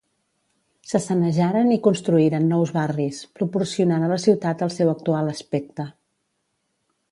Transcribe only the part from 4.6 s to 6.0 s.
el seu actual aspecte.